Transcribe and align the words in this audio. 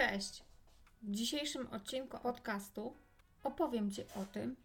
Cześć! 0.00 0.44
W 1.02 1.10
dzisiejszym 1.10 1.66
odcinku 1.66 2.18
podcastu 2.18 2.94
opowiem 3.44 3.90
Ci 3.90 4.02
o 4.02 4.24
tym, 4.32 4.56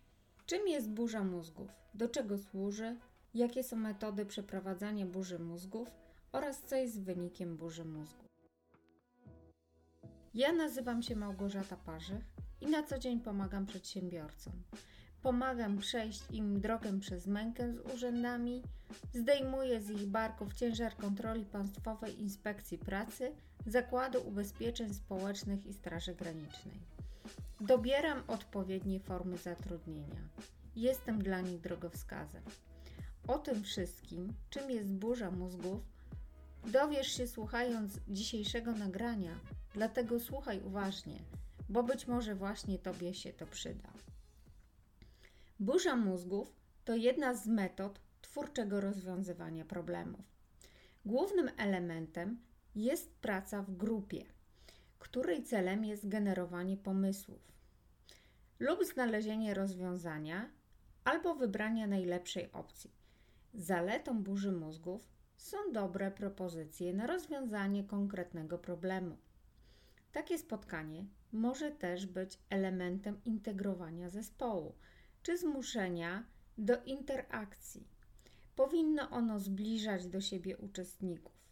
czym 0.45 0.67
jest 0.67 0.89
burza 0.89 1.23
mózgów, 1.23 1.69
do 1.93 2.09
czego 2.09 2.37
służy, 2.37 2.95
jakie 3.33 3.63
są 3.63 3.75
metody 3.75 4.25
przeprowadzania 4.25 5.05
burzy 5.05 5.39
mózgów 5.39 5.91
oraz 6.31 6.61
co 6.61 6.75
jest 6.75 7.01
wynikiem 7.01 7.57
burzy 7.57 7.85
mózgów. 7.85 8.29
Ja 10.33 10.51
nazywam 10.51 11.03
się 11.03 11.15
Małgorzata 11.15 11.77
Parzych 11.77 12.23
i 12.61 12.67
na 12.67 12.83
co 12.83 12.99
dzień 12.99 13.19
pomagam 13.19 13.65
przedsiębiorcom. 13.65 14.53
Pomagam 15.21 15.77
przejść 15.77 16.31
im 16.31 16.61
drogę 16.61 16.99
przez 16.99 17.27
mękę 17.27 17.73
z 17.73 17.79
urzędami, 17.93 18.61
zdejmuję 19.13 19.81
z 19.81 19.89
ich 19.89 20.05
barków 20.05 20.53
ciężar 20.53 20.95
kontroli 20.95 21.45
Państwowej 21.45 22.21
Inspekcji 22.21 22.77
Pracy, 22.77 23.31
Zakładu 23.67 24.27
Ubezpieczeń 24.27 24.93
Społecznych 24.93 25.65
i 25.65 25.73
Straży 25.73 26.15
Granicznej. 26.15 26.79
Dobieram 27.61 28.23
odpowiednie 28.27 28.99
formy 28.99 29.37
zatrudnienia. 29.37 30.29
Jestem 30.75 31.23
dla 31.23 31.41
nich 31.41 31.61
drogowskazem. 31.61 32.43
O 33.27 33.39
tym 33.39 33.63
wszystkim, 33.63 34.33
czym 34.49 34.71
jest 34.71 34.93
burza 34.93 35.31
mózgów, 35.31 35.81
dowiesz 36.65 37.07
się 37.07 37.27
słuchając 37.27 37.99
dzisiejszego 38.07 38.71
nagrania, 38.71 39.39
dlatego 39.73 40.19
słuchaj 40.19 40.61
uważnie, 40.61 41.19
bo 41.69 41.83
być 41.83 42.07
może 42.07 42.35
właśnie 42.35 42.79
Tobie 42.79 43.13
się 43.13 43.33
to 43.33 43.47
przyda. 43.47 43.89
Burza 45.59 45.95
mózgów 45.95 46.55
to 46.83 46.95
jedna 46.95 47.33
z 47.33 47.47
metod 47.47 47.99
twórczego 48.21 48.81
rozwiązywania 48.81 49.65
problemów. 49.65 50.25
Głównym 51.05 51.49
elementem 51.57 52.39
jest 52.75 53.15
praca 53.15 53.61
w 53.61 53.77
grupie, 53.77 54.25
której 54.99 55.43
celem 55.43 55.85
jest 55.85 56.07
generowanie 56.07 56.77
pomysłów 56.77 57.55
lub 58.59 58.85
znalezienie 58.85 59.53
rozwiązania 59.53 60.49
albo 61.03 61.35
wybrania 61.35 61.87
najlepszej 61.87 62.51
opcji. 62.51 62.91
Zaletą 63.53 64.23
burzy 64.23 64.51
mózgów 64.51 65.07
są 65.37 65.57
dobre 65.71 66.11
propozycje 66.11 66.93
na 66.93 67.07
rozwiązanie 67.07 67.83
konkretnego 67.83 68.57
problemu. 68.57 69.17
Takie 70.11 70.37
spotkanie 70.37 71.05
może 71.31 71.71
też 71.71 72.05
być 72.05 72.39
elementem 72.49 73.21
integrowania 73.25 74.09
zespołu 74.09 74.75
czy 75.23 75.37
zmuszenia 75.37 76.23
do 76.57 76.83
interakcji. 76.83 77.87
Powinno 78.55 79.09
ono 79.09 79.39
zbliżać 79.39 80.07
do 80.07 80.21
siebie 80.21 80.57
uczestników. 80.57 81.44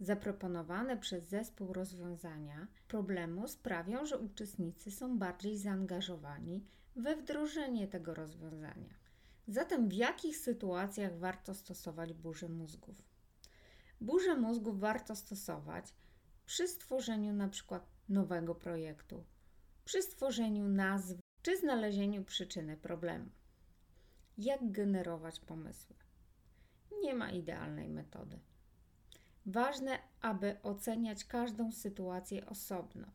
Zaproponowane 0.00 0.96
przez 0.96 1.24
zespół 1.24 1.72
rozwiązania 1.72 2.66
problemu 2.88 3.48
sprawią, 3.48 4.06
że 4.06 4.18
uczestnicy 4.18 4.90
są 4.90 5.18
bardziej 5.18 5.58
zaangażowani 5.58 6.64
we 6.96 7.16
wdrożenie 7.16 7.88
tego 7.88 8.14
rozwiązania. 8.14 8.94
Zatem 9.48 9.88
w 9.88 9.92
jakich 9.92 10.36
sytuacjach 10.36 11.18
warto 11.18 11.54
stosować 11.54 12.12
burzę 12.12 12.48
mózgów? 12.48 13.02
Burzę 14.00 14.36
mózgów 14.36 14.80
warto 14.80 15.16
stosować 15.16 15.94
przy 16.46 16.68
stworzeniu 16.68 17.30
np. 17.30 17.80
nowego 18.08 18.54
projektu, 18.54 19.24
przy 19.84 20.02
stworzeniu 20.02 20.68
nazw 20.68 21.16
czy 21.42 21.58
znalezieniu 21.58 22.24
przyczyny 22.24 22.76
problemu. 22.76 23.30
Jak 24.38 24.72
generować 24.72 25.40
pomysły? 25.40 25.96
Nie 27.02 27.14
ma 27.14 27.30
idealnej 27.30 27.88
metody. 27.88 28.40
Ważne, 29.46 29.98
aby 30.20 30.56
oceniać 30.62 31.24
każdą 31.24 31.72
sytuację 31.72 32.46
osobno 32.46 33.06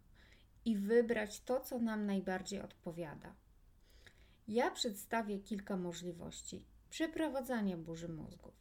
i 0.65 0.77
wybrać 0.77 1.41
to, 1.41 1.59
co 1.59 1.79
nam 1.79 2.05
najbardziej 2.05 2.61
odpowiada. 2.61 3.35
Ja 4.47 4.71
przedstawię 4.71 5.39
kilka 5.39 5.77
możliwości 5.77 6.65
przeprowadzania 6.89 7.77
burzy 7.77 8.09
mózgów. 8.09 8.53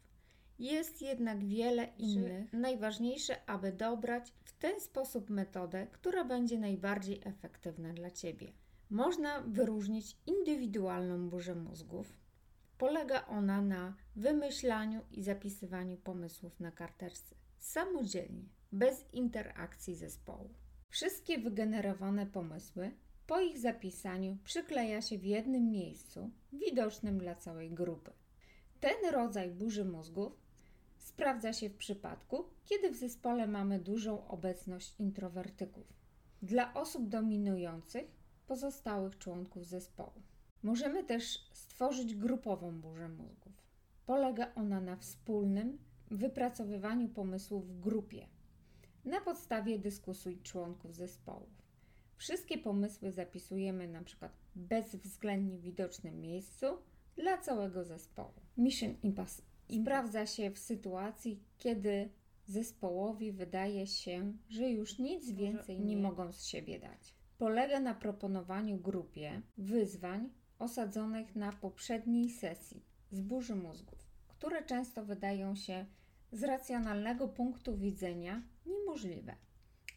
Jest 0.58 1.02
jednak 1.02 1.44
wiele 1.44 1.88
innych. 1.98 2.52
Najważniejsze, 2.52 3.48
aby 3.48 3.72
dobrać 3.72 4.32
w 4.44 4.52
ten 4.52 4.80
sposób 4.80 5.30
metodę, 5.30 5.86
która 5.92 6.24
będzie 6.24 6.58
najbardziej 6.58 7.20
efektywna 7.24 7.92
dla 7.92 8.10
Ciebie. 8.10 8.52
Można 8.90 9.40
wyróżnić 9.40 10.16
indywidualną 10.26 11.28
burzę 11.28 11.54
mózgów. 11.54 12.12
Polega 12.78 13.26
ona 13.26 13.62
na 13.62 13.94
wymyślaniu 14.16 15.00
i 15.10 15.22
zapisywaniu 15.22 15.96
pomysłów 15.96 16.60
na 16.60 16.70
karteczce 16.70 17.34
samodzielnie, 17.58 18.48
bez 18.72 19.04
interakcji 19.12 19.94
zespołu. 19.94 20.54
Wszystkie 20.88 21.38
wygenerowane 21.38 22.26
pomysły 22.26 22.90
po 23.26 23.40
ich 23.40 23.58
zapisaniu 23.58 24.38
przykleja 24.44 25.02
się 25.02 25.18
w 25.18 25.24
jednym 25.24 25.70
miejscu, 25.70 26.30
widocznym 26.52 27.18
dla 27.18 27.34
całej 27.34 27.70
grupy. 27.70 28.12
Ten 28.80 29.12
rodzaj 29.12 29.50
burzy 29.50 29.84
mózgów 29.84 30.32
sprawdza 30.98 31.52
się 31.52 31.68
w 31.68 31.76
przypadku, 31.76 32.44
kiedy 32.64 32.90
w 32.90 32.96
zespole 32.96 33.46
mamy 33.46 33.78
dużą 33.78 34.28
obecność 34.28 34.94
introwertyków. 34.98 35.86
Dla 36.42 36.74
osób 36.74 37.08
dominujących 37.08 38.04
pozostałych 38.46 39.18
członków 39.18 39.66
zespołu. 39.66 40.22
Możemy 40.62 41.04
też 41.04 41.48
stworzyć 41.52 42.14
grupową 42.14 42.80
burzę 42.80 43.08
mózgów. 43.08 43.52
Polega 44.06 44.54
ona 44.54 44.80
na 44.80 44.96
wspólnym 44.96 45.78
wypracowywaniu 46.10 47.08
pomysłów 47.08 47.68
w 47.68 47.80
grupie 47.80 48.26
na 49.04 49.20
podstawie 49.20 49.78
dyskusji 49.78 50.42
członków 50.42 50.94
zespołów. 50.94 51.62
Wszystkie 52.16 52.58
pomysły 52.58 53.12
zapisujemy 53.12 53.88
na 53.88 54.02
przykład 54.02 54.32
bezwzględnie 54.54 55.58
widocznym 55.58 56.20
miejscu 56.20 56.66
dla 57.16 57.38
całego 57.38 57.84
zespołu. 57.84 58.32
Mission 58.56 58.94
Impossible 59.02 59.48
sprawdza 59.82 60.26
się 60.26 60.50
w 60.50 60.58
sytuacji, 60.58 61.42
kiedy 61.58 62.10
zespołowi 62.46 63.32
wydaje 63.32 63.86
się, 63.86 64.32
że 64.48 64.70
już 64.70 64.98
nic 64.98 65.30
więcej 65.30 65.80
nie 65.80 65.96
mogą 65.96 66.32
z 66.32 66.44
siebie 66.44 66.78
dać 66.78 67.18
polega 67.38 67.80
na 67.80 67.94
proponowaniu 67.94 68.78
grupie 68.78 69.42
wyzwań 69.58 70.30
osadzonych 70.58 71.36
na 71.36 71.52
poprzedniej 71.52 72.30
sesji 72.30 72.82
z 73.10 73.20
burzy 73.20 73.54
mózgów, 73.54 74.06
które 74.28 74.64
często 74.64 75.04
wydają 75.04 75.54
się 75.54 75.86
z 76.32 76.42
racjonalnego 76.42 77.28
punktu 77.28 77.76
widzenia 77.76 78.42
niemożliwe, 78.66 79.36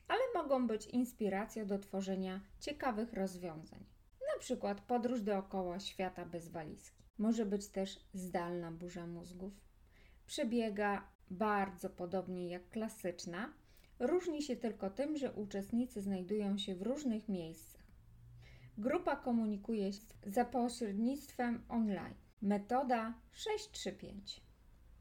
ale 0.08 0.20
mogą 0.36 0.68
być 0.68 0.88
inspiracją 0.88 1.68
do 1.68 1.80
tworzenia 1.80 2.42
ciekawych 2.60 3.14
rozwiązań. 3.14 3.86
Na 4.34 4.40
przykład 4.40 4.82
podróż 4.82 5.22
dookoła 5.22 5.80
świata 5.80 6.26
bez 6.26 6.50
walizki. 6.50 7.04
Może 7.18 7.46
być 7.46 7.68
też 7.68 8.00
zdalna 8.14 8.72
burza 8.72 9.08
mózgów. 9.08 9.54
Przebiega 10.26 11.08
bardzo 11.30 11.90
podobnie 11.90 12.50
jak 12.50 12.70
klasyczna, 12.70 13.54
Różni 14.02 14.42
się 14.42 14.56
tylko 14.56 14.90
tym, 14.90 15.18
że 15.18 15.34
uczestnicy 15.34 16.02
znajdują 16.02 16.58
się 16.58 16.76
w 16.76 16.82
różnych 16.82 17.30
miejscach. 17.30 17.82
Grupa 18.78 19.16
komunikuje 19.16 19.94
się 19.94 20.02
za 20.26 20.46
pośrednictwem 20.46 21.64
online. 21.70 22.16
Metoda 22.42 23.14
635 23.32 24.42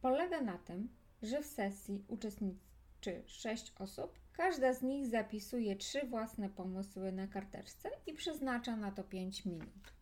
polega 0.03 0.41
na 0.41 0.59
tym, 0.59 0.89
że 1.23 1.43
w 1.43 1.47
sesji 1.47 2.05
uczestniczy 2.09 3.23
6 3.27 3.73
osób. 3.79 4.19
Każda 4.33 4.73
z 4.73 4.83
nich 4.83 5.07
zapisuje 5.07 5.77
trzy 5.77 6.07
własne 6.07 6.51
pomysły 6.51 7.13
na 7.13 7.27
karteczce 7.27 7.91
i 8.07 8.13
przeznacza 8.15 8.77
na 8.77 8.91
to 8.91 9.05
5 9.05 9.45
minut. 9.45 9.95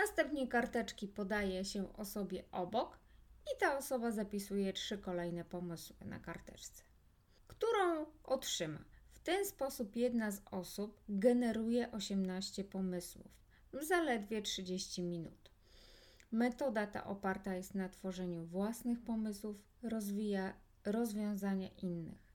Następnie 0.00 0.48
karteczki 0.48 1.08
podaje 1.08 1.64
się 1.64 1.96
osobie 1.96 2.44
obok 2.52 2.98
i 3.54 3.60
ta 3.60 3.78
osoba 3.78 4.10
zapisuje 4.10 4.72
trzy 4.72 4.98
kolejne 4.98 5.44
pomysły 5.44 5.96
na 6.06 6.18
karteczce 6.18 6.82
którą 7.62 8.06
otrzyma. 8.24 8.84
W 9.10 9.18
ten 9.18 9.46
sposób 9.46 9.96
jedna 9.96 10.30
z 10.30 10.42
osób 10.50 11.00
generuje 11.08 11.92
18 11.92 12.64
pomysłów 12.64 13.26
w 13.72 13.84
zaledwie 13.84 14.42
30 14.42 15.02
minut. 15.02 15.41
Metoda 16.32 16.86
ta 16.86 17.04
oparta 17.04 17.54
jest 17.54 17.74
na 17.74 17.88
tworzeniu 17.88 18.44
własnych 18.44 19.02
pomysłów, 19.02 19.56
rozwija 19.82 20.54
rozwiązania 20.84 21.68
innych. 21.82 22.32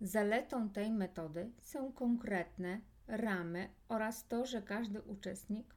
Zaletą 0.00 0.70
tej 0.70 0.90
metody 0.90 1.50
są 1.62 1.92
konkretne 1.92 2.80
ramy 3.06 3.68
oraz 3.88 4.28
to, 4.28 4.46
że 4.46 4.62
każdy 4.62 5.02
uczestnik 5.02 5.74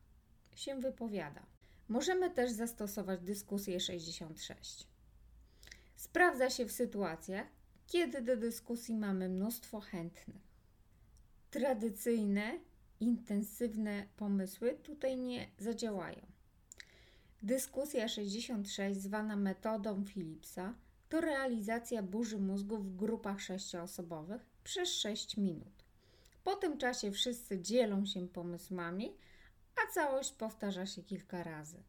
się 0.55 0.79
wypowiada. 0.79 1.45
Możemy 1.87 2.29
też 2.29 2.51
zastosować 2.51 3.21
dyskusję 3.21 3.79
66. 3.79 4.87
Sprawdza 5.95 6.49
się 6.49 6.65
w 6.65 6.71
sytuacjach, 6.71 7.47
kiedy 7.87 8.21
do 8.21 8.37
dyskusji 8.37 8.97
mamy 8.97 9.29
mnóstwo 9.29 9.79
chętnych. 9.79 10.41
Tradycyjne, 11.51 12.59
intensywne 12.99 14.07
pomysły 14.17 14.73
tutaj 14.83 15.17
nie 15.17 15.47
zadziałają. 15.57 16.30
Dyskusja 17.43 18.07
66, 18.07 19.01
zwana 19.01 19.35
metodą 19.35 20.05
Philipsa, 20.05 20.73
to 21.09 21.21
realizacja 21.21 22.03
burzy 22.03 22.37
mózgu 22.37 22.77
w 22.77 22.95
grupach 22.95 23.41
sześcioosobowych 23.41 24.45
przez 24.63 24.89
6 24.89 25.37
minut. 25.37 25.83
Po 26.43 26.55
tym 26.55 26.77
czasie 26.77 27.11
wszyscy 27.11 27.61
dzielą 27.61 28.05
się 28.05 28.27
pomysłami, 28.27 29.15
a 29.75 29.93
całość 29.93 30.33
powtarza 30.33 30.85
się 30.85 31.03
kilka 31.03 31.43
razy. 31.43 31.83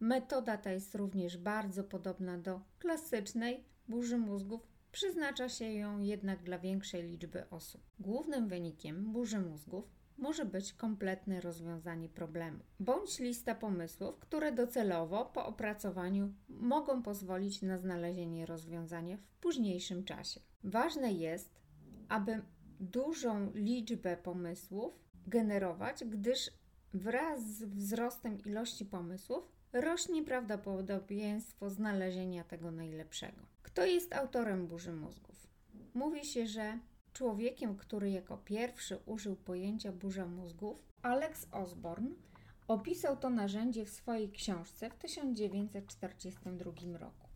Metoda 0.00 0.56
ta 0.56 0.72
jest 0.72 0.94
również 0.94 1.38
bardzo 1.38 1.84
podobna 1.84 2.38
do 2.38 2.60
klasycznej 2.78 3.64
burzy 3.88 4.18
mózgów, 4.18 4.66
przyznacza 4.92 5.48
się 5.48 5.72
ją 5.72 6.00
jednak 6.00 6.42
dla 6.42 6.58
większej 6.58 7.02
liczby 7.02 7.50
osób. 7.50 7.80
Głównym 7.98 8.48
wynikiem 8.48 9.12
burzy 9.12 9.40
mózgów 9.40 9.84
może 10.18 10.44
być 10.44 10.72
kompletne 10.72 11.40
rozwiązanie 11.40 12.08
problemu, 12.08 12.58
bądź 12.80 13.18
lista 13.18 13.54
pomysłów, 13.54 14.18
które 14.18 14.52
docelowo 14.52 15.24
po 15.24 15.46
opracowaniu 15.46 16.34
mogą 16.48 17.02
pozwolić 17.02 17.62
na 17.62 17.78
znalezienie 17.78 18.46
rozwiązania 18.46 19.16
w 19.16 19.40
późniejszym 19.40 20.04
czasie. 20.04 20.40
Ważne 20.64 21.12
jest, 21.12 21.54
aby 22.08 22.42
dużą 22.80 23.50
liczbę 23.54 24.16
pomysłów 24.16 24.94
generować, 25.26 26.04
gdyż 26.04 26.50
wraz 26.94 27.46
z 27.46 27.64
wzrostem 27.64 28.38
ilości 28.44 28.84
pomysłów 28.84 29.48
rośnie 29.72 30.22
prawdopodobieństwo 30.24 31.70
znalezienia 31.70 32.44
tego 32.44 32.70
najlepszego. 32.70 33.42
Kto 33.62 33.84
jest 33.84 34.14
autorem 34.14 34.66
burzy 34.66 34.92
mózgów? 34.92 35.46
Mówi 35.94 36.24
się, 36.24 36.46
że 36.46 36.78
człowiekiem, 37.16 37.76
który 37.76 38.10
jako 38.10 38.36
pierwszy 38.36 38.98
użył 39.06 39.36
pojęcia 39.36 39.92
burza 39.92 40.26
mózgów, 40.26 40.82
Alex 41.02 41.46
Osborne, 41.52 42.10
opisał 42.68 43.16
to 43.16 43.30
narzędzie 43.30 43.84
w 43.84 43.90
swojej 43.90 44.30
książce 44.30 44.90
w 44.90 44.94
1942 44.94 46.98
roku. 46.98 47.28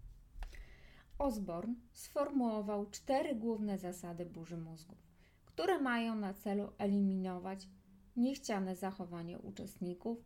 Osborne 1.19 1.75
sformułował 1.93 2.91
cztery 2.91 3.35
główne 3.35 3.79
zasady 3.79 4.27
burzy 4.27 4.57
mózgów, 4.57 4.99
które 5.45 5.81
mają 5.81 6.15
na 6.15 6.35
celu 6.35 6.73
eliminować 6.79 7.69
niechciane 8.17 8.77
zachowanie 8.77 9.39
uczestników, 9.39 10.25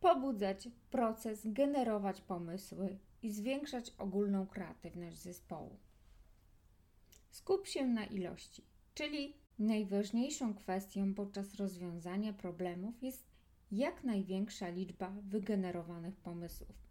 pobudzać 0.00 0.68
proces, 0.90 1.40
generować 1.44 2.20
pomysły 2.20 2.98
i 3.22 3.30
zwiększać 3.30 3.94
ogólną 3.98 4.46
kreatywność 4.46 5.18
zespołu. 5.18 5.78
Skup 7.30 7.66
się 7.66 7.86
na 7.86 8.04
ilości, 8.04 8.71
czyli 8.94 9.36
najważniejszą 9.58 10.54
kwestią 10.54 11.14
podczas 11.14 11.54
rozwiązania 11.54 12.32
problemów 12.32 13.02
jest 13.02 13.26
jak 13.72 14.04
największa 14.04 14.68
liczba 14.68 15.10
wygenerowanych 15.22 16.16
pomysłów. 16.16 16.82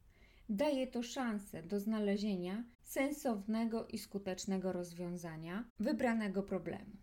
Daje 0.50 0.88
to 0.88 1.03
szansę 1.03 1.63
do 1.63 1.80
znalezienia 1.80 2.63
sensownego 2.83 3.88
i 3.88 3.98
skutecznego 3.98 4.71
rozwiązania 4.71 5.63
wybranego 5.80 6.44
problemu. 6.44 6.98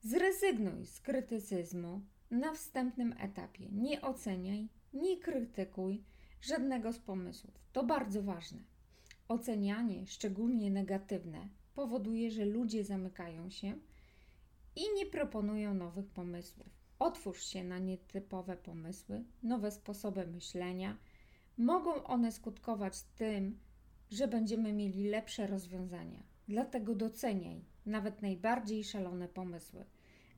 Zrezygnuj 0.00 0.86
z 0.86 1.00
krytycyzmu 1.00 2.00
na 2.30 2.52
wstępnym 2.52 3.14
etapie. 3.18 3.68
Nie 3.72 4.00
oceniaj, 4.00 4.68
nie 4.92 5.16
krytykuj 5.16 6.04
żadnego 6.40 6.92
z 6.92 6.98
pomysłów. 6.98 7.54
To 7.72 7.84
bardzo 7.84 8.22
ważne. 8.22 8.58
Ocenianie, 9.28 10.06
szczególnie 10.06 10.70
negatywne, 10.70 11.48
powoduje, 11.74 12.30
że 12.30 12.44
ludzie 12.44 12.84
zamykają 12.84 13.50
się 13.50 13.78
i 14.76 14.94
nie 14.94 15.06
proponują 15.06 15.74
nowych 15.74 16.06
pomysłów. 16.06 16.66
Otwórz 16.98 17.42
się 17.46 17.64
na 17.64 17.78
nietypowe 17.78 18.56
pomysły, 18.56 19.24
nowe 19.42 19.70
sposoby 19.70 20.26
myślenia. 20.26 20.96
Mogą 21.58 22.04
one 22.04 22.32
skutkować 22.32 23.02
tym, 23.02 23.58
że 24.10 24.28
będziemy 24.28 24.72
mieli 24.72 25.08
lepsze 25.08 25.46
rozwiązania. 25.46 26.22
Dlatego 26.48 26.94
doceniaj 26.94 27.64
nawet 27.86 28.22
najbardziej 28.22 28.84
szalone 28.84 29.28
pomysły. 29.28 29.84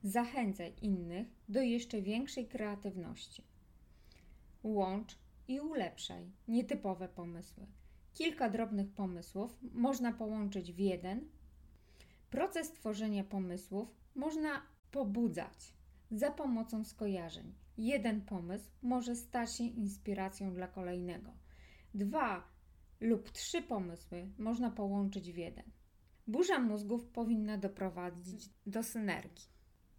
Zachęcaj 0.03 0.73
innych 0.81 1.27
do 1.49 1.61
jeszcze 1.61 2.01
większej 2.01 2.47
kreatywności. 2.47 3.43
Łącz 4.63 5.17
i 5.47 5.59
ulepszaj 5.59 6.31
nietypowe 6.47 7.07
pomysły. 7.07 7.65
Kilka 8.13 8.49
drobnych 8.49 8.91
pomysłów 8.91 9.57
można 9.61 10.13
połączyć 10.13 10.73
w 10.73 10.79
jeden. 10.79 11.27
Proces 12.29 12.71
tworzenia 12.71 13.23
pomysłów 13.23 13.98
można 14.15 14.61
pobudzać 14.91 15.73
za 16.11 16.31
pomocą 16.31 16.83
skojarzeń. 16.83 17.53
Jeden 17.77 18.21
pomysł 18.21 18.71
może 18.81 19.15
stać 19.15 19.57
się 19.57 19.63
inspiracją 19.63 20.53
dla 20.53 20.67
kolejnego. 20.67 21.31
Dwa 21.93 22.47
lub 22.99 23.29
trzy 23.31 23.61
pomysły 23.61 24.29
można 24.37 24.71
połączyć 24.71 25.31
w 25.31 25.37
jeden. 25.37 25.71
Burza 26.27 26.59
mózgów 26.59 27.05
powinna 27.05 27.57
doprowadzić 27.57 28.49
do 28.65 28.83
synergii. 28.83 29.45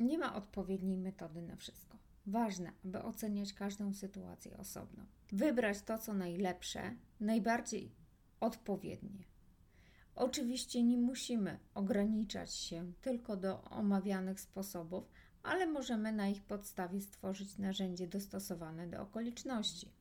Nie 0.00 0.18
ma 0.18 0.34
odpowiedniej 0.34 0.98
metody 0.98 1.42
na 1.42 1.56
wszystko. 1.56 1.98
Ważne, 2.26 2.72
aby 2.84 3.02
oceniać 3.02 3.52
każdą 3.52 3.92
sytuację 3.92 4.56
osobno. 4.56 5.06
Wybrać 5.32 5.82
to, 5.82 5.98
co 5.98 6.14
najlepsze, 6.14 6.96
najbardziej 7.20 7.92
odpowiednie. 8.40 9.24
Oczywiście 10.20 10.82
nie 10.82 10.98
musimy 10.98 11.58
ograniczać 11.74 12.54
się 12.54 12.92
tylko 13.00 13.36
do 13.36 13.62
omawianych 13.62 14.40
sposobów, 14.40 15.04
ale 15.42 15.66
możemy 15.66 16.12
na 16.12 16.28
ich 16.28 16.42
podstawie 16.42 17.00
stworzyć 17.00 17.58
narzędzie 17.58 18.06
dostosowane 18.06 18.86
do 18.86 19.02
okoliczności. 19.02 19.92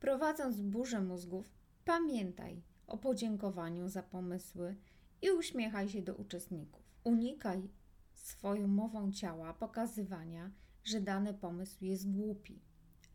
Prowadząc 0.00 0.60
burzę 0.60 1.00
mózgów, 1.00 1.52
pamiętaj 1.84 2.62
o 2.86 2.98
podziękowaniu 2.98 3.88
za 3.88 4.02
pomysły 4.02 4.76
i 5.22 5.30
uśmiechaj 5.30 5.88
się 5.88 6.02
do 6.02 6.14
uczestników. 6.14 6.82
Unikaj 7.04 7.68
swoją 8.14 8.68
mową 8.68 9.12
ciała 9.12 9.54
pokazywania, 9.54 10.50
że 10.84 11.00
dany 11.00 11.34
pomysł 11.34 11.84
jest 11.84 12.10
głupi 12.10 12.60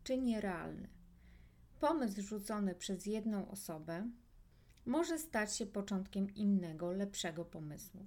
czy 0.04 0.18
nierealny. 0.18 0.89
Pomysł 1.80 2.21
rzucony 2.21 2.75
przez 2.75 3.06
jedną 3.06 3.51
osobę 3.51 4.09
może 4.85 5.19
stać 5.19 5.56
się 5.56 5.65
początkiem 5.65 6.35
innego, 6.35 6.91
lepszego 6.91 7.45
pomysłu. 7.45 8.06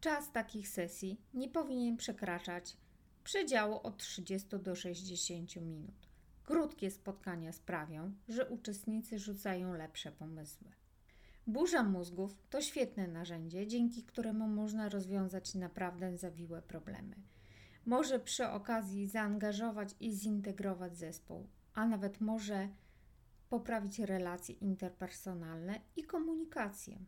Czas 0.00 0.32
takich 0.32 0.68
sesji 0.68 1.20
nie 1.34 1.48
powinien 1.48 1.96
przekraczać 1.96 2.76
przedziału 3.24 3.80
od 3.82 3.96
30 3.96 4.48
do 4.58 4.74
60 4.74 5.56
minut. 5.56 6.08
Krótkie 6.44 6.90
spotkania 6.90 7.52
sprawią, 7.52 8.12
że 8.28 8.48
uczestnicy 8.48 9.18
rzucają 9.18 9.74
lepsze 9.74 10.12
pomysły. 10.12 10.68
Burza 11.46 11.82
mózgów 11.82 12.36
to 12.50 12.60
świetne 12.60 13.08
narzędzie, 13.08 13.66
dzięki 13.66 14.02
któremu 14.02 14.48
można 14.48 14.88
rozwiązać 14.88 15.54
naprawdę 15.54 16.16
zawiłe 16.16 16.62
problemy. 16.62 17.16
Może 17.86 18.20
przy 18.20 18.48
okazji 18.48 19.08
zaangażować 19.08 19.94
i 20.00 20.12
zintegrować 20.12 20.96
zespół, 20.96 21.46
a 21.74 21.86
nawet 21.86 22.20
może 22.20 22.68
poprawić 23.48 23.98
relacje 23.98 24.54
interpersonalne 24.54 25.80
i 25.96 26.04
komunikację. 26.04 26.98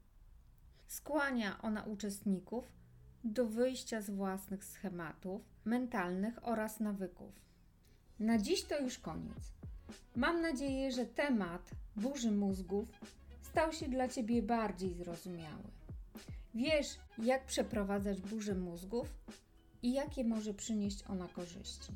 Skłania 0.86 1.62
ona 1.62 1.84
uczestników 1.84 2.72
do 3.24 3.46
wyjścia 3.46 4.00
z 4.00 4.10
własnych 4.10 4.64
schematów 4.64 5.42
mentalnych 5.64 6.48
oraz 6.48 6.80
nawyków. 6.80 7.32
Na 8.18 8.38
dziś 8.38 8.64
to 8.64 8.80
już 8.80 8.98
koniec. 8.98 9.52
Mam 10.16 10.40
nadzieję, 10.40 10.92
że 10.92 11.06
temat 11.06 11.70
burzy 11.96 12.30
mózgów 12.30 12.88
stał 13.42 13.72
się 13.72 13.88
dla 13.88 14.08
Ciebie 14.08 14.42
bardziej 14.42 14.94
zrozumiały. 14.94 15.70
Wiesz, 16.54 16.98
jak 17.18 17.46
przeprowadzać 17.46 18.20
burzę 18.20 18.54
mózgów 18.54 19.08
i 19.82 19.92
jakie 19.92 20.24
może 20.24 20.54
przynieść 20.54 21.04
ona 21.08 21.28
korzyści. 21.28 21.92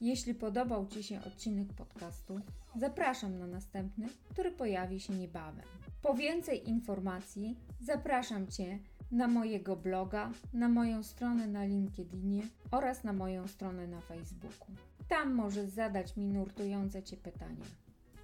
Jeśli 0.00 0.34
podobał 0.34 0.86
Ci 0.86 1.02
się 1.02 1.20
odcinek 1.24 1.72
podcastu, 1.72 2.40
zapraszam 2.76 3.38
na 3.38 3.46
następny, 3.46 4.08
który 4.30 4.50
pojawi 4.50 5.00
się 5.00 5.12
niebawem. 5.12 5.64
Po 6.02 6.14
więcej 6.14 6.68
informacji 6.68 7.56
zapraszam 7.80 8.46
Cię 8.46 8.78
na 9.10 9.28
mojego 9.28 9.76
bloga, 9.76 10.30
na 10.52 10.68
moją 10.68 11.02
stronę 11.02 11.46
na 11.46 11.64
LinkedInie 11.64 12.42
oraz 12.70 13.04
na 13.04 13.12
moją 13.12 13.48
stronę 13.48 13.86
na 13.86 14.00
Facebooku. 14.00 14.66
Tam 15.08 15.34
możesz 15.34 15.70
zadać 15.70 16.16
mi 16.16 16.26
nurtujące 16.26 17.02
Cię 17.02 17.16
pytania, 17.16 17.64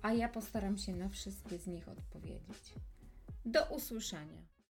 a 0.03 0.13
ja 0.13 0.29
postaram 0.29 0.79
się 0.79 0.97
na 0.97 1.09
wszystkie 1.09 1.59
z 1.59 1.67
nich 1.67 1.89
odpowiedzieć. 1.89 2.75
Do 3.45 3.65
usłyszenia. 3.65 4.58